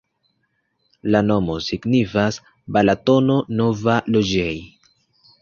[1.15, 2.41] La nomo signifas:
[2.79, 4.59] Balatono-nova-loĝej'.